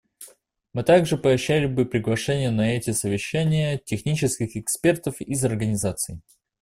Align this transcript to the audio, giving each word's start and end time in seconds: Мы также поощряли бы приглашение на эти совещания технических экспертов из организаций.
Мы 0.73 0.81
также 0.83 1.15
поощряли 1.15 1.67
бы 1.67 1.85
приглашение 1.85 2.49
на 2.49 2.75
эти 2.75 2.89
совещания 2.89 3.77
технических 3.77 4.57
экспертов 4.57 5.21
из 5.21 5.45
организаций. 5.45 6.21